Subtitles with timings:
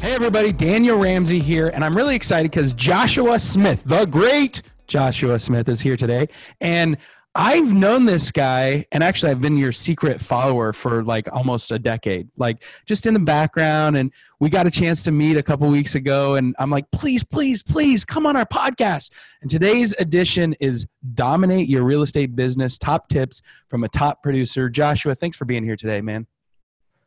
[0.00, 5.38] Hey, everybody, Daniel Ramsey here, and I'm really excited because Joshua Smith, the great Joshua
[5.38, 6.28] Smith, is here today.
[6.60, 6.98] And
[7.34, 11.78] I've known this guy, and actually, I've been your secret follower for like almost a
[11.78, 13.96] decade, like just in the background.
[13.96, 17.24] And we got a chance to meet a couple weeks ago, and I'm like, please,
[17.24, 19.10] please, please come on our podcast.
[19.42, 24.68] And today's edition is Dominate Your Real Estate Business Top Tips from a Top Producer.
[24.68, 26.26] Joshua, thanks for being here today, man.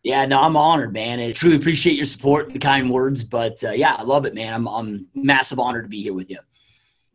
[0.03, 1.20] Yeah, no, I'm honored, man.
[1.20, 3.23] I truly appreciate your support, the kind words.
[3.23, 4.53] But uh, yeah, I love it, man.
[4.53, 6.39] I'm, I'm massive honored to be here with you.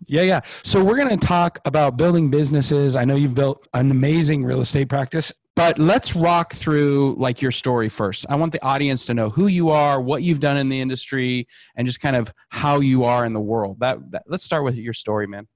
[0.06, 0.40] Yeah, yeah.
[0.62, 2.94] So we're going to talk about building businesses.
[2.94, 7.52] I know you've built an amazing real estate practice, but let's rock through like your
[7.52, 8.26] story first.
[8.28, 11.46] I want the audience to know who you are, what you've done in the industry,
[11.76, 13.78] and just kind of how you are in the world.
[13.80, 15.48] That, that let's start with your story, man.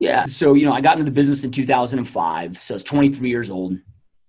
[0.00, 0.26] Yeah.
[0.26, 2.58] So, you know, I got into the business in 2005.
[2.58, 3.78] So I was 23 years old.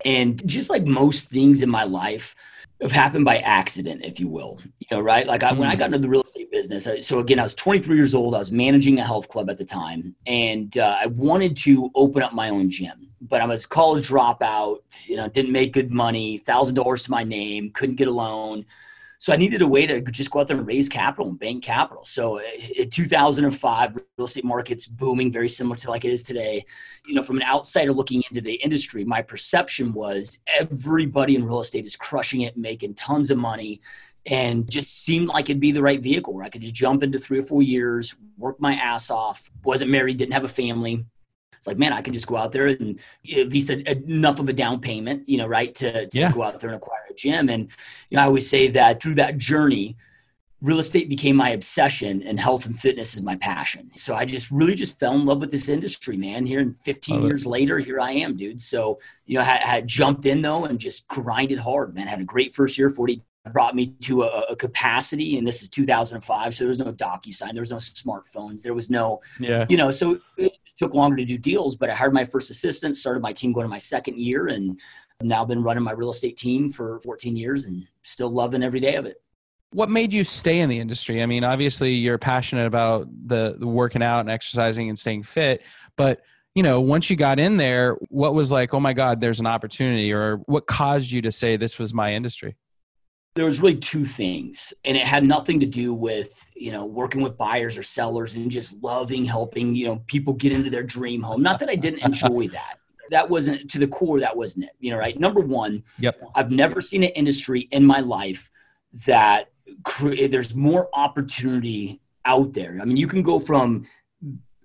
[0.05, 2.35] And just like most things in my life
[2.81, 5.25] have happened by accident, if you will, you know, right?
[5.25, 7.95] Like I, when I got into the real estate business, so again, I was 23
[7.95, 8.35] years old.
[8.35, 12.21] I was managing a health club at the time, and uh, I wanted to open
[12.21, 13.09] up my own gym.
[13.19, 17.23] But I was college dropout, you know, didn't make good money, thousand dollars to my
[17.23, 18.63] name, couldn't get a loan.
[19.19, 21.63] So I needed a way to just go out there and raise capital and bank
[21.63, 22.05] capital.
[22.05, 22.43] So uh,
[22.75, 26.63] in 2005, real estate markets booming, very similar to like it is today.
[27.05, 31.61] You know, from an outsider looking into the industry, my perception was everybody in real
[31.61, 33.81] estate is crushing it, making tons of money,
[34.27, 37.17] and just seemed like it'd be the right vehicle where I could just jump into
[37.17, 39.49] three or four years, work my ass off.
[39.63, 41.05] wasn't married, didn't have a family
[41.57, 42.99] it's like, man, I can just go out there and
[43.35, 46.31] at least a, enough of a down payment, you know, right, to, to yeah.
[46.31, 47.49] go out there and acquire a gym.
[47.49, 47.69] And
[48.09, 49.97] you know, I always say that through that journey,
[50.61, 53.91] real estate became my obsession and health and fitness is my passion.
[53.95, 56.45] So I just really just fell in love with this industry, man.
[56.45, 58.59] Here in 15 years later, here I am, dude.
[58.59, 62.07] So, you know, I had jumped in though and just grinded hard, man.
[62.07, 63.21] Had a great first year, 40
[63.53, 67.53] brought me to a, a, capacity and this is 2005 so there was no DocuSign
[67.53, 71.25] there was no smartphones there was no yeah you know so it took longer to
[71.25, 74.17] do deals but i hired my first assistant started my team going to my second
[74.17, 74.79] year and
[75.19, 78.79] I've now been running my real estate team for 14 years and still loving every
[78.79, 79.21] day of it.
[79.71, 81.21] What made you stay in the industry?
[81.21, 85.63] I mean obviously you're passionate about the, the working out and exercising and staying fit
[85.95, 86.21] but
[86.55, 89.45] you know once you got in there what was like oh my god there's an
[89.45, 92.55] opportunity or what caused you to say this was my industry
[93.37, 97.21] there was really two things and it had nothing to do with you know working
[97.21, 101.21] with buyers or sellers and just loving helping you know people get into their dream
[101.21, 101.41] home.
[101.41, 102.79] Not that i didn't enjoy that.
[103.09, 105.17] That wasn't to the core that wasn't it you know right?
[105.19, 106.19] Number one yep.
[106.35, 108.51] I've never seen an industry in my life
[109.05, 109.51] that
[109.83, 112.79] cre- there's more opportunity out there.
[112.81, 113.85] I mean you can go from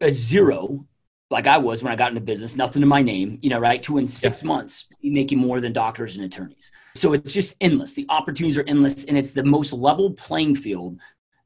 [0.01, 0.87] a zero
[1.33, 3.83] like I was when I got into business, nothing to my name, you know, right?
[3.85, 4.49] To in six yeah.
[4.49, 6.71] months making more than doctors and attorneys.
[6.95, 7.95] So it's just endless.
[7.95, 10.99] The opportunities are endless, and it's the most level playing field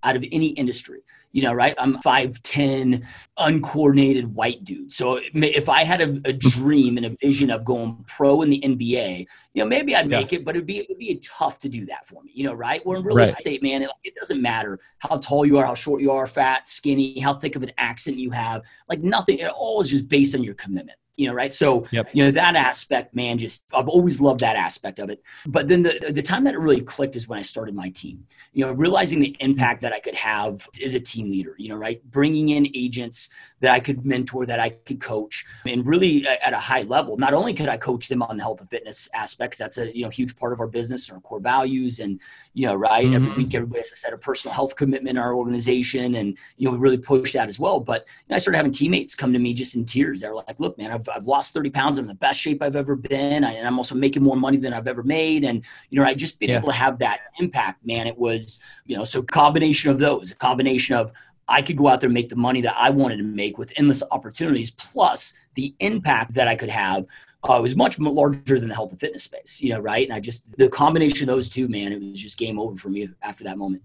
[0.02, 1.00] out of any industry
[1.32, 1.74] you know, right?
[1.78, 3.04] I'm 5'10,
[3.38, 4.92] uncoordinated white dude.
[4.92, 6.38] So if I had a, a, hmm.
[6.38, 10.32] dream and a vision of going pro in the NBA, you know, maybe I'd make
[10.32, 10.38] yeah.
[10.38, 12.84] it, but it'd be it'd be tough to do that for me, you know, right?
[12.86, 13.28] Where in real right.
[13.28, 16.66] estate, man, it, it doesn't matter how tall you are, how short you are, fat,
[16.66, 18.62] skinny, how thick of an accent you have.
[18.88, 21.52] Like nothing, it all is just based on your commitment you know, right?
[21.52, 22.08] So, yep.
[22.12, 25.22] you know, that aspect, man, just I've always loved that aspect of it.
[25.46, 28.26] But then the the time that it really clicked is when I started my team.
[28.52, 29.86] You know, realizing the impact mm-hmm.
[29.86, 31.54] that I could have as a team leader.
[31.58, 32.02] You know, right?
[32.10, 33.30] Bringing in agents
[33.60, 37.16] that I could mentor, that I could coach, and really at a high level.
[37.16, 40.02] Not only could I coach them on the health and fitness aspects, that's a you
[40.02, 42.20] know huge part of our business, and our core values, and
[42.52, 43.06] you know, right?
[43.06, 43.14] Mm-hmm.
[43.14, 46.66] Every week, everybody has to set a personal health commitment in our organization, and you
[46.66, 47.80] know, we really push that as well.
[47.80, 50.20] But you know, I started having teammates come to me just in tears.
[50.20, 51.98] They're like, "Look, man, I've, I've lost 30 pounds.
[51.98, 54.74] I'm in the best shape I've ever been, and I'm also making more money than
[54.74, 56.58] I've ever made." And you know, I just being yeah.
[56.58, 58.06] able to have that impact, man.
[58.06, 61.12] It was you know, so combination of those, a combination of
[61.48, 63.72] I could go out there and make the money that I wanted to make with
[63.76, 67.06] endless opportunities, plus the impact that I could have
[67.44, 70.06] uh, was much larger than the health and fitness space, you know, right?
[70.06, 72.88] And I just, the combination of those two, man, it was just game over for
[72.88, 73.82] me after that moment.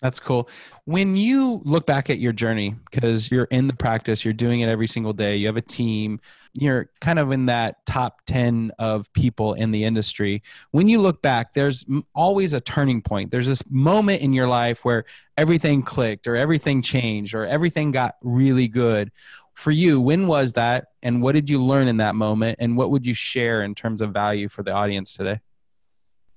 [0.00, 0.48] That's cool.
[0.84, 4.68] When you look back at your journey, because you're in the practice, you're doing it
[4.68, 6.20] every single day, you have a team,
[6.52, 10.42] you're kind of in that top 10 of people in the industry.
[10.70, 11.84] When you look back, there's
[12.14, 13.32] always a turning point.
[13.32, 15.04] There's this moment in your life where
[15.36, 19.10] everything clicked or everything changed or everything got really good.
[19.54, 20.86] For you, when was that?
[21.02, 22.58] And what did you learn in that moment?
[22.60, 25.40] And what would you share in terms of value for the audience today?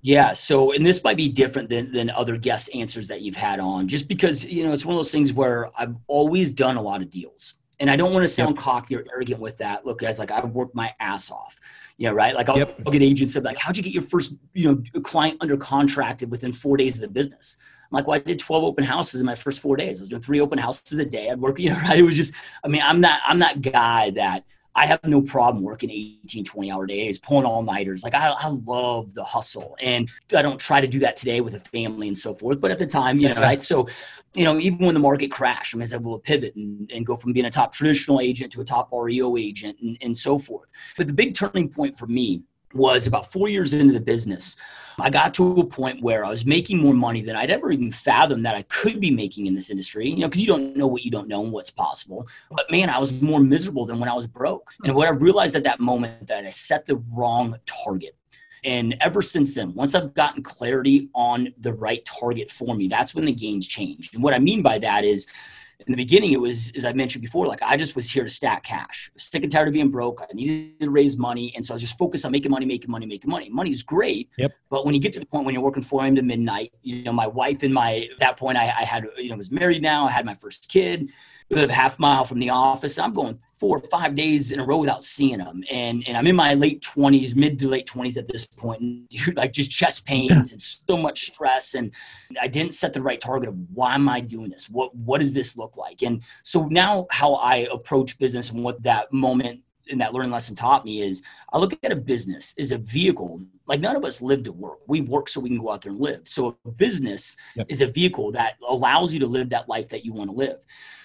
[0.01, 0.33] Yeah.
[0.33, 3.87] So, and this might be different than, than other guest answers that you've had on,
[3.87, 7.01] just because, you know, it's one of those things where I've always done a lot
[7.01, 7.55] of deals.
[7.79, 8.59] And I don't want to sound yep.
[8.59, 9.85] cocky or arrogant with that.
[9.85, 11.59] Look, guys, like I've worked my ass off.
[11.97, 12.35] You know, right?
[12.35, 12.79] Like I'll, yep.
[12.85, 16.31] I'll get agents of like, how'd you get your first, you know, client under contracted
[16.31, 17.57] within four days of the business?
[17.91, 19.99] I'm like, well, I did 12 open houses in my first four days.
[19.99, 21.29] I was doing three open houses a day.
[21.29, 21.99] I'd work, you know, right?
[21.99, 22.33] It was just,
[22.63, 26.71] I mean, I'm not, I'm that guy that I have no problem working 18, 20
[26.71, 28.03] hour days, pulling all nighters.
[28.03, 31.55] Like I, I love the hustle and I don't try to do that today with
[31.55, 32.61] a family and so forth.
[32.61, 33.61] But at the time, you know, right.
[33.61, 33.89] So,
[34.33, 36.89] you know, even when the market crashed, I mean, I was able to pivot and,
[36.93, 40.17] and go from being a top traditional agent to a top REO agent and, and
[40.17, 40.69] so forth.
[40.95, 44.55] But the big turning point for me was about four years into the business.
[44.99, 47.91] I got to a point where I was making more money than I'd ever even
[47.91, 50.87] fathomed that I could be making in this industry, you know, because you don't know
[50.87, 52.27] what you don't know and what's possible.
[52.51, 54.69] But man, I was more miserable than when I was broke.
[54.83, 58.15] And what I realized at that moment that I set the wrong target.
[58.63, 63.15] And ever since then, once I've gotten clarity on the right target for me, that's
[63.15, 64.13] when the game's changed.
[64.13, 65.25] And what I mean by that is
[65.87, 68.29] in the beginning, it was, as I mentioned before, like I just was here to
[68.29, 69.11] stack cash.
[69.17, 70.21] Sick and tired of being broke.
[70.21, 71.53] I needed to raise money.
[71.55, 73.49] And so I was just focused on making money, making money, making money.
[73.49, 74.29] Money is great.
[74.37, 74.53] Yep.
[74.69, 76.15] But when you get to the point when you're working 4 a.m.
[76.15, 79.29] to midnight, you know, my wife and my, at that point I, I had, you
[79.29, 80.07] know, was married now.
[80.07, 81.09] I had my first kid
[81.49, 82.97] live half mile from the office.
[82.97, 85.63] I'm going four or five days in a row without seeing them.
[85.69, 89.07] And, and I'm in my late 20s, mid to late 20s at this point, and
[89.09, 91.75] dude, like just chest pains and so much stress.
[91.75, 91.91] And
[92.41, 94.67] I didn't set the right target of why am I doing this?
[94.67, 96.01] What, what does this look like?
[96.01, 99.61] And so now how I approach business and what that moment
[99.91, 101.21] and that learning lesson taught me is
[101.53, 103.41] I look at a business as a vehicle.
[103.67, 104.79] Like none of us live to work.
[104.87, 106.27] We work so we can go out there and live.
[106.27, 107.67] So a business yep.
[107.69, 110.57] is a vehicle that allows you to live that life that you want to live.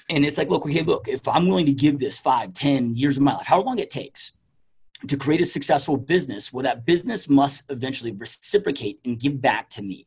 [0.09, 3.17] And it's like, look, okay, look, if I'm willing to give this five, ten years
[3.17, 4.33] of my life, how long it takes
[5.09, 9.83] to create a successful business, well, that business must eventually reciprocate and give back to
[9.83, 10.07] me.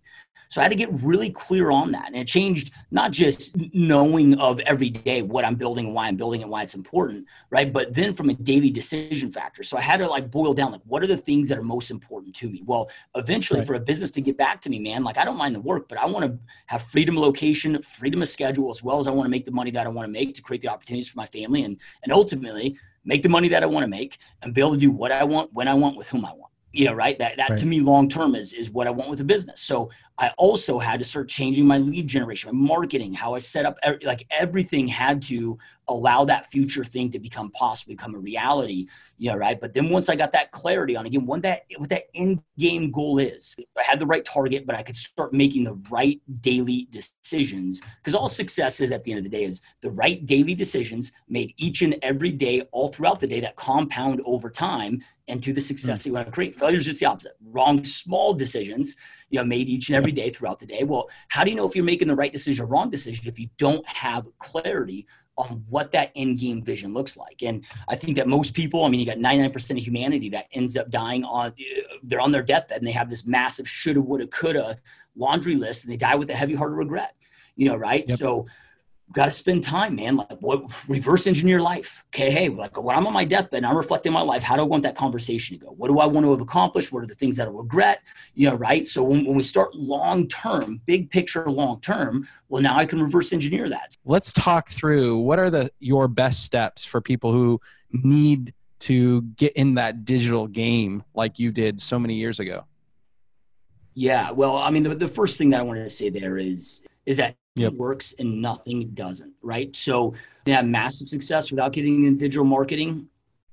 [0.49, 2.07] So I had to get really clear on that.
[2.07, 6.17] And it changed not just knowing of every day what I'm building and why I'm
[6.17, 7.71] building and why it's important, right?
[7.71, 9.61] But then from a daily decision factor.
[9.61, 11.91] So I had to like boil down like what are the things that are most
[11.91, 12.63] important to me?
[12.65, 13.67] Well, eventually right.
[13.67, 15.87] for a business to get back to me, man, like I don't mind the work,
[15.87, 19.11] but I want to have freedom of location, freedom of schedule, as well as I
[19.11, 21.17] want to make the money that I want to make to create the opportunities for
[21.17, 22.75] my family and and ultimately
[23.05, 25.23] make the money that I want to make and be able to do what I
[25.23, 27.59] want, when I want, with whom I want you know right that that right.
[27.59, 30.77] to me long term is is what i want with a business so i also
[30.77, 34.87] had to start changing my lead generation my marketing how i set up like everything
[34.87, 35.57] had to
[35.87, 38.87] allow that future thing to become possible become a reality
[39.17, 41.89] you know right but then once i got that clarity on again what that what
[41.89, 45.63] that end game goal is i had the right target but i could start making
[45.63, 49.61] the right daily decisions because all success is at the end of the day is
[49.81, 54.21] the right daily decisions made each and every day all throughout the day that compound
[54.25, 56.07] over time and to the success mm.
[56.07, 56.55] you want to create.
[56.55, 57.37] Failure is just the opposite.
[57.45, 58.95] Wrong small decisions,
[59.29, 60.83] you know, made each and every day throughout the day.
[60.83, 63.39] Well, how do you know if you're making the right decision or wrong decision if
[63.39, 67.41] you don't have clarity on what that end game vision looks like?
[67.43, 70.75] And I think that most people, I mean, you got 99% of humanity that ends
[70.77, 71.53] up dying on,
[72.03, 74.77] they're on their deathbed and they have this massive shoulda, woulda, coulda
[75.15, 77.15] laundry list and they die with a heavy heart of regret,
[77.55, 78.03] you know, right?
[78.07, 78.17] Yep.
[78.17, 78.47] So,
[79.13, 80.17] got to spend time, man.
[80.17, 82.03] Like what reverse engineer life.
[82.07, 84.61] Okay, hey, like when I'm on my deathbed and I'm reflecting my life, how do
[84.61, 85.71] I want that conversation to go?
[85.71, 86.91] What do I want to have accomplished?
[86.91, 88.01] What are the things that I regret?
[88.35, 88.85] You know, right?
[88.85, 93.01] So when, when we start long term, big picture, long term, well, now I can
[93.01, 93.95] reverse engineer that.
[94.05, 97.59] Let's talk through what are the your best steps for people who
[97.91, 102.65] need to get in that digital game like you did so many years ago.
[103.93, 106.83] Yeah, well, I mean, the, the first thing that I wanted to say there is
[107.05, 107.73] is that yep.
[107.73, 109.75] works and nothing doesn't, right?
[109.75, 110.13] So
[110.45, 113.07] they have massive success without getting in digital marketing.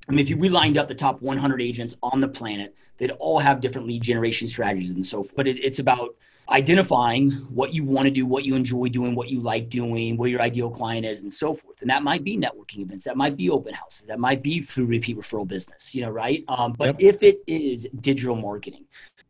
[0.08, 3.10] I mean, if you, we lined up the top 100 agents on the planet, they'd
[3.12, 5.36] all have different lead generation strategies and so forth.
[5.36, 6.14] But it, it's about
[6.48, 10.28] identifying what you want to do, what you enjoy doing, what you like doing, where
[10.28, 11.80] your ideal client is, and so forth.
[11.80, 14.86] And that might be networking events, that might be open houses, that might be through
[14.86, 16.44] repeat referral business, you know, right?
[16.48, 17.14] Um, but yep.
[17.14, 18.84] if it is digital marketing,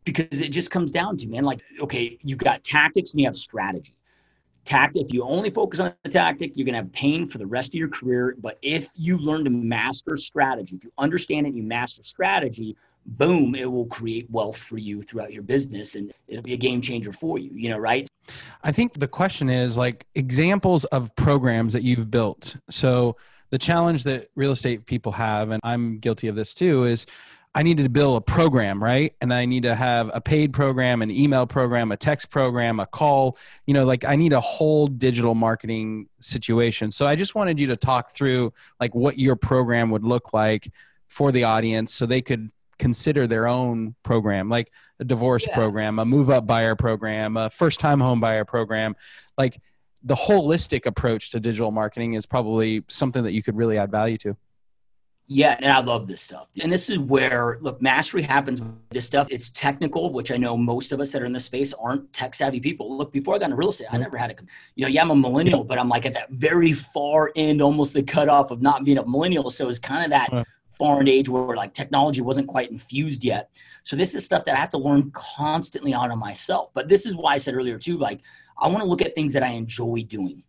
[0.04, 3.36] because it just comes down to, man, like, okay, you've got tactics and you have
[3.36, 3.94] strategy
[4.66, 7.46] tactic if you only focus on the tactic you're going to have pain for the
[7.46, 8.36] rest of your career.
[8.38, 13.54] But if you learn to master strategy if you understand it you master strategy boom
[13.54, 17.12] it will create wealth for you throughout your business and it'll be a game changer
[17.12, 18.08] for you you know right?
[18.64, 22.56] I think the question is like examples of programs that you've built.
[22.68, 23.16] So
[23.50, 27.06] the challenge that real estate people have and i'm guilty of this too is
[27.56, 29.14] I needed to build a program, right?
[29.22, 32.86] And I need to have a paid program, an email program, a text program, a
[32.86, 33.38] call.
[33.64, 36.92] You know, like I need a whole digital marketing situation.
[36.92, 40.70] So I just wanted you to talk through like what your program would look like
[41.08, 44.70] for the audience so they could consider their own program, like
[45.00, 45.54] a divorce yeah.
[45.54, 48.94] program, a move up buyer program, a first time home buyer program.
[49.38, 49.58] Like
[50.02, 54.18] the holistic approach to digital marketing is probably something that you could really add value
[54.18, 54.36] to.
[55.28, 56.48] Yeah, and I love this stuff.
[56.62, 59.26] And this is where look, mastery happens with this stuff.
[59.28, 62.34] It's technical, which I know most of us that are in the space aren't tech
[62.34, 62.96] savvy people.
[62.96, 64.02] Look, before I got into real estate, I mm-hmm.
[64.02, 64.36] never had a
[64.76, 67.92] you know, yeah, I'm a millennial, but I'm like at that very far end, almost
[67.92, 69.50] the cutoff of not being a millennial.
[69.50, 73.50] So it's kind of that foreign age where like technology wasn't quite infused yet.
[73.82, 76.70] So this is stuff that I have to learn constantly on myself.
[76.72, 78.20] But this is why I said earlier too, like
[78.58, 80.42] I want to look at things that I enjoy doing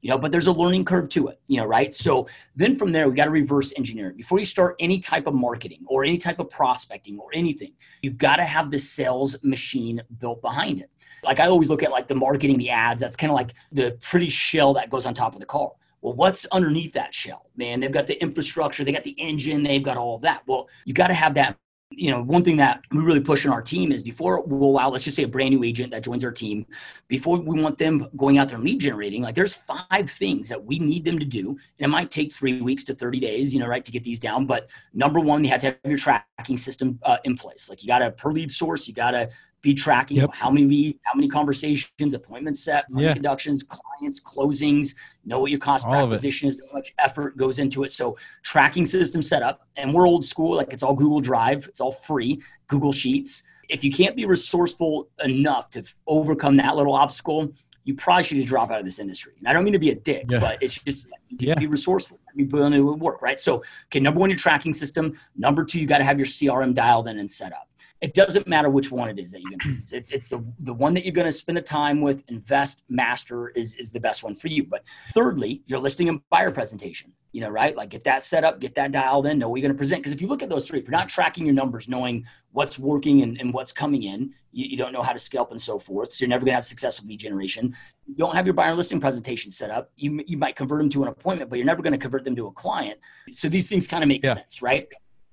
[0.00, 1.94] you know but there's a learning curve to it you know right?
[1.94, 4.16] So then from there we got to reverse engineer it.
[4.16, 8.18] before you start any type of marketing or any type of prospecting or anything you've
[8.18, 10.90] got to have the sales machine built behind it.
[11.22, 13.98] Like i always look at like the marketing the ads that's kind of like the
[14.00, 15.72] pretty shell that goes on top of the car.
[16.00, 17.80] Well what's underneath that shell man?
[17.80, 20.42] They've got the infrastructure they got the engine they've got all of that.
[20.46, 21.56] Well you got to have that
[21.90, 24.90] you know, one thing that we really push in our team is before we'll allow,
[24.90, 26.66] let's just say a brand new agent that joins our team,
[27.08, 30.62] before we want them going out there and lead generating, like there's five things that
[30.62, 31.50] we need them to do.
[31.50, 34.20] And it might take three weeks to 30 days, you know, right, to get these
[34.20, 34.44] down.
[34.44, 37.70] But number one, you have to have your tracking system uh, in place.
[37.70, 39.30] Like you got a per lead source, you got to
[39.60, 40.32] be tracking yep.
[40.32, 43.12] how many lead, how many conversations, appointments set, yeah.
[43.12, 47.82] conductions, clients, closings, know what your cost per acquisition is, how much effort goes into
[47.82, 47.90] it.
[47.90, 51.80] So tracking system set up, and we're old school, like it's all Google Drive, it's
[51.80, 53.42] all free, Google Sheets.
[53.68, 57.52] If you can't be resourceful enough to overcome that little obstacle,
[57.84, 59.32] you probably should just drop out of this industry.
[59.38, 60.38] And I don't mean to be a dick, yeah.
[60.38, 61.54] but it's just yeah.
[61.54, 62.18] be resourceful.
[62.34, 63.40] You Be willing to work, right?
[63.40, 65.18] So, okay, number one, your tracking system.
[65.36, 67.67] Number two, you got to have your CRM dialed in and set up
[68.00, 69.92] it doesn't matter which one it is that you're going to use.
[69.92, 73.48] It's, it's the, the one that you're going to spend the time with, invest, master
[73.50, 74.62] is, is the best one for you.
[74.64, 77.76] But thirdly, your listing and buyer presentation, you know, right?
[77.76, 80.02] Like get that set up, get that dialed in, know what you're going to present.
[80.02, 82.78] Because if you look at those three, if you're not tracking your numbers, knowing what's
[82.78, 85.76] working and, and what's coming in, you, you don't know how to scalp and so
[85.76, 86.12] forth.
[86.12, 87.74] So you're never going to have successful lead generation.
[88.06, 89.90] You don't have your buyer listing presentation set up.
[89.96, 92.36] You, you might convert them to an appointment, but you're never going to convert them
[92.36, 93.00] to a client.
[93.32, 94.34] So these things kind of make yeah.
[94.34, 94.88] sense, right?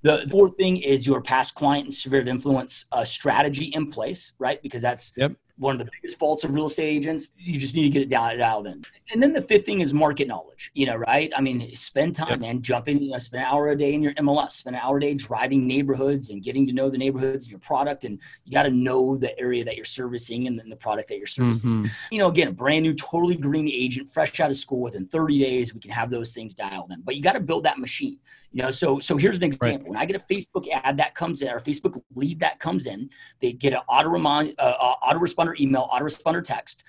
[0.06, 4.34] The fourth thing is your past client and sphere of influence uh, strategy in place,
[4.38, 4.62] right?
[4.62, 7.28] Because that's yep one of the biggest faults of real estate agents.
[7.36, 8.84] You just need to get it dialed, dialed in.
[9.12, 11.32] And then the fifth thing is market knowledge, you know, right?
[11.34, 12.40] I mean, spend time, yep.
[12.40, 14.82] man, jump in, you know, spend an hour a day in your MLS, spend an
[14.82, 18.52] hour a day driving neighborhoods and getting to know the neighborhoods, your product, and you
[18.52, 21.70] got to know the area that you're servicing and then the product that you're servicing.
[21.70, 21.86] Mm-hmm.
[22.10, 25.38] You know, again, a brand new, totally green agent, fresh out of school within 30
[25.38, 27.00] days, we can have those things dialed in.
[27.00, 28.18] But you got to build that machine.
[28.56, 29.80] You know, so so here's an example.
[29.80, 29.88] Right.
[29.88, 33.10] When I get a Facebook ad that comes in, or Facebook lead that comes in,
[33.42, 36.82] they get an auto remind, uh, uh, autoresponder email, autoresponder text.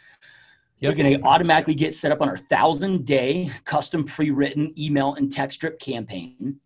[0.80, 0.90] Yep.
[0.90, 5.30] We're going to automatically get set up on our thousand day custom pre-written email and
[5.30, 6.58] text drip campaign.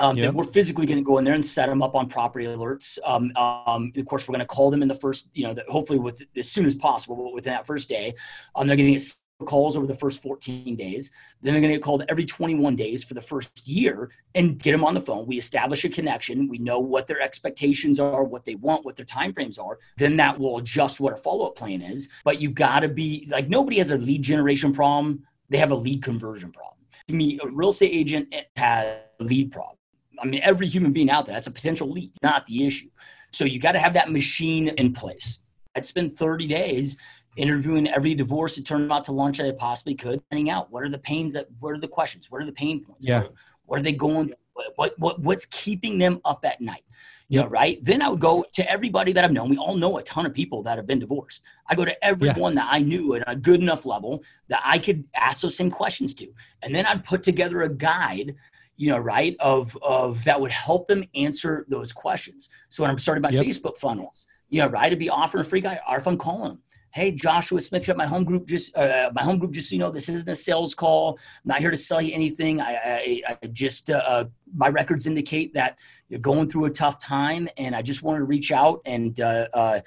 [0.00, 0.34] Um, yep.
[0.34, 2.98] we're physically going to go in there and set them up on property alerts.
[3.04, 5.62] Um, um, of course, we're going to call them in the first, you know, the,
[5.68, 8.12] hopefully with as soon as possible, but within that first day.
[8.56, 9.16] Um, they're going to get
[9.46, 11.10] calls over the first 14 days.
[11.42, 14.72] Then they're going to get called every 21 days for the first year and get
[14.72, 15.26] them on the phone.
[15.26, 16.48] We establish a connection.
[16.48, 19.78] We know what their expectations are, what they want, what their timeframes are.
[19.96, 22.08] Then that will adjust what a follow up plan is.
[22.24, 25.24] But you got to be like nobody has a lead generation problem.
[25.48, 26.78] They have a lead conversion problem.
[27.08, 29.76] To me, a real estate agent has a lead problem.
[30.20, 32.88] I mean, every human being out there, that's a potential lead, not the issue.
[33.32, 35.40] So you got to have that machine in place.
[35.76, 36.96] I'd spend 30 days
[37.38, 40.88] interviewing every divorce attorney out to lunch that I possibly could, finding out what are
[40.88, 43.22] the pains that, what are the questions, what are the pain points, yeah.
[43.22, 43.32] what,
[43.64, 44.32] what are they going,
[44.76, 46.84] what, what, what's keeping them up at night,
[47.28, 47.78] you know, right?
[47.82, 49.48] Then I would go to everybody that I've known.
[49.48, 51.42] We all know a ton of people that have been divorced.
[51.68, 52.64] I go to everyone yeah.
[52.64, 56.14] that I knew at a good enough level that I could ask those same questions
[56.14, 56.28] to,
[56.62, 58.34] and then I'd put together a guide
[58.80, 62.48] you know, right, of of that would help them answer those questions.
[62.68, 63.44] So when I'm starting my yep.
[63.44, 66.50] Facebook funnels, you know, right, to be offering a free guide, or if I'm calling
[66.50, 69.68] them, hey joshua smith here at my home group just uh, my home group just
[69.68, 71.18] so you know this isn't a sales call.
[71.44, 72.60] I'm not here to sell you anything.
[72.60, 75.78] I, I, I just uh, uh, my records indicate that
[76.08, 79.46] you're going through a tough time and i just wanted to reach out and uh,
[79.52, 79.80] uh,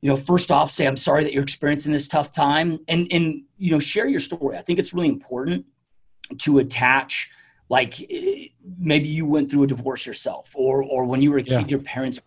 [0.00, 3.42] you know first off say i'm sorry that you're experiencing this tough time and and
[3.58, 4.56] you know share your story.
[4.56, 5.66] I think it's really important
[6.38, 7.30] to attach
[7.68, 8.46] like eh,
[8.78, 11.66] maybe you went through a divorce yourself or or when you were a kid yeah.
[11.68, 12.20] your parents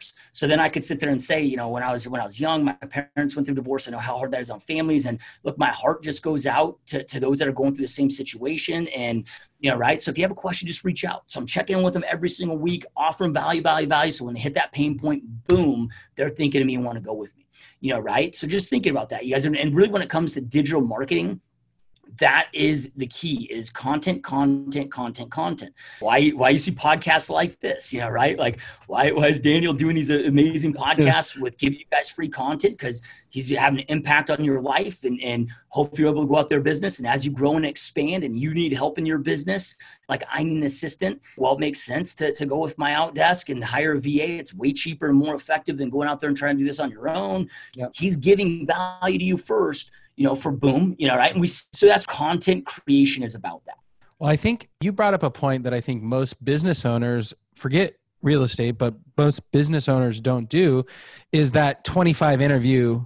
[0.00, 0.12] divorce.
[0.32, 2.24] So then I could sit there and say, you know, when I was when I
[2.24, 3.88] was young, my parents went through divorce.
[3.88, 5.06] I know how hard that is on families.
[5.06, 7.88] And look, my heart just goes out to, to those that are going through the
[7.88, 8.88] same situation.
[8.88, 9.26] And
[9.60, 10.00] you know, right.
[10.00, 11.22] So if you have a question, just reach out.
[11.26, 14.12] So I'm checking in with them every single week, offering value, value, value.
[14.12, 17.04] So when they hit that pain point, boom, they're thinking of me and want to
[17.04, 17.46] go with me.
[17.80, 18.34] You know, right.
[18.34, 19.44] So just thinking about that, you guys.
[19.44, 21.40] And really, when it comes to digital marketing
[22.18, 25.74] that is the key is content content content content.
[26.00, 28.38] Why why you see podcasts like this you know right?
[28.38, 32.76] Like why, why is daniel doing these amazing podcasts with giving you guys free content?
[32.78, 36.36] Because he's having an impact on your life and, and hope you're able to go
[36.36, 36.98] out there business.
[36.98, 39.76] And as you grow and expand and you need help in your business
[40.08, 41.20] like i need an assistant.
[41.36, 44.72] Well it makes sense to, to go with MyOutDesk and hire a va it's way
[44.72, 47.08] cheaper and more effective than going out there and trying to do this on your
[47.08, 47.48] own.
[47.94, 51.32] He's giving value to you first you know, for boom, you know, right?
[51.32, 53.78] And we so that's content creation is about that.
[54.18, 57.94] Well, I think you brought up a point that I think most business owners forget
[58.22, 60.84] real estate, but most business owners don't do
[61.32, 63.02] is that 25 interview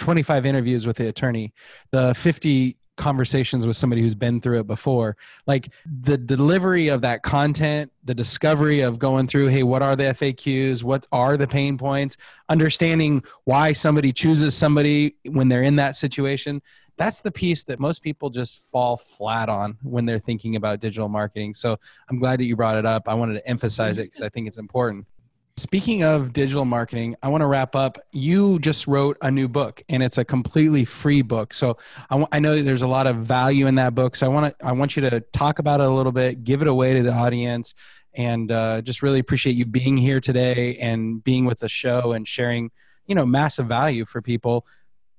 [0.00, 1.52] 25 interviews with the attorney,
[1.90, 5.16] the 50 conversations with somebody who's been through it before
[5.46, 5.70] like
[6.02, 10.84] the delivery of that content the discovery of going through hey what are the faqs
[10.84, 12.16] what are the pain points?
[12.48, 16.60] Understanding why somebody chooses somebody when they're in that situation
[16.98, 21.08] that's the piece that most people just fall flat on when they're thinking about digital
[21.08, 21.54] marketing.
[21.54, 21.78] So
[22.10, 23.08] i'm glad that you brought it up.
[23.08, 25.06] I wanted to emphasize it because i think it's important
[25.60, 27.98] Speaking of digital marketing, I want to wrap up.
[28.12, 31.52] You just wrote a new book, and it's a completely free book.
[31.52, 31.76] So
[32.08, 34.16] I, w- I know there's a lot of value in that book.
[34.16, 36.62] So I want to I want you to talk about it a little bit, give
[36.62, 37.74] it away to the audience,
[38.14, 42.26] and uh, just really appreciate you being here today and being with the show and
[42.26, 42.70] sharing,
[43.04, 44.66] you know, massive value for people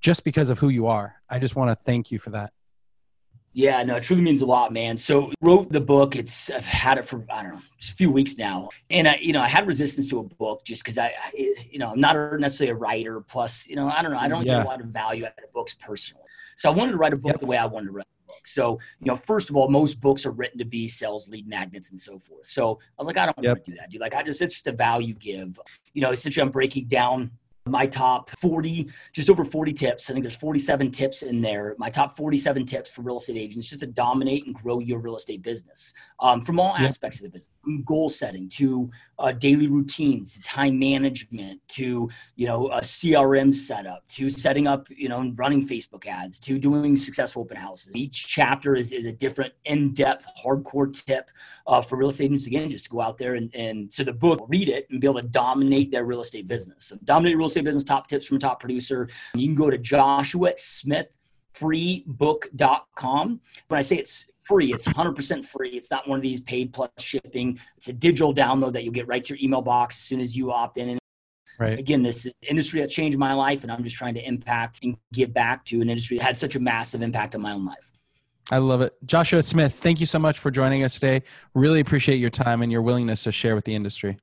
[0.02, 1.18] just because of who you are.
[1.30, 2.52] I just want to thank you for that.
[3.54, 4.98] Yeah, no, it truly means a lot, man.
[4.98, 6.16] So wrote the book.
[6.16, 9.18] It's I've had it for I don't know, just a few weeks now, and I,
[9.22, 12.16] you know, I had resistance to a book just because I, you know, I'm not
[12.40, 13.20] necessarily a writer.
[13.20, 14.58] Plus, you know, I don't know, I don't yeah.
[14.58, 16.24] get a lot of value out of books personally.
[16.56, 17.40] So I wanted to write a book yep.
[17.40, 18.48] the way I wanted to write a book.
[18.48, 21.92] So you know, first of all, most books are written to be sales lead magnets
[21.92, 22.46] and so forth.
[22.46, 23.58] So I was like, I don't yep.
[23.58, 24.00] want to do that, dude.
[24.00, 25.60] Like, I just it's just a value give.
[25.94, 27.32] You know, essentially, I'm breaking down
[27.72, 30.10] my top 40, just over 40 tips.
[30.10, 31.76] I think there's 47 tips in there.
[31.78, 35.16] My top 47 tips for real estate agents just to dominate and grow your real
[35.16, 39.68] estate business um, from all aspects of the business, from goal setting to uh, daily
[39.68, 45.32] routines, to time management, to you know a CRM setup, to setting up you know
[45.36, 47.96] running Facebook ads, to doing successful open houses.
[47.96, 51.32] Each chapter is, is a different in-depth, hardcore tip
[51.68, 54.14] uh, for real estate agents again, just to go out there and, and so the
[54.14, 56.86] book, read it and be able to dominate their real estate business.
[56.86, 59.10] So dominate real estate business, top tips from a top producer.
[59.36, 61.08] You can go to Joshua Smith
[61.54, 63.40] freebook.com.
[63.68, 65.70] When I say it's free, it's 100% free.
[65.70, 67.60] It's not one of these paid plus shipping.
[67.78, 70.36] It's a digital download that you'll get right to your email box as soon as
[70.36, 70.98] you opt in.
[71.60, 71.78] Right.
[71.78, 75.34] Again, this industry that's changed my life, and I'm just trying to impact and give
[75.34, 77.92] back to an industry that had such a massive impact on my own life.
[78.50, 78.96] I love it.
[79.06, 81.22] Joshua Smith, thank you so much for joining us today.
[81.54, 84.18] Really appreciate your time and your willingness to share with the industry.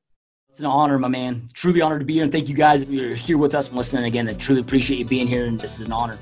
[0.50, 1.50] It's an honor, my man.
[1.52, 2.22] Truly honored to be here.
[2.22, 4.26] And thank you guys if you're here with us and listening again.
[4.28, 5.44] I truly appreciate you being here.
[5.44, 6.18] And this is an honor.